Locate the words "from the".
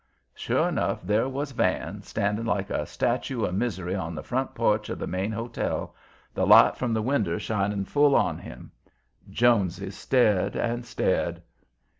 6.75-7.03